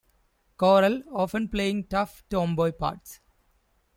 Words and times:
Corral, 0.57 1.03
often 1.13 1.47
playing 1.47 1.83
tough 1.85 2.23
tomboy 2.27 2.71
parts. 2.71 3.19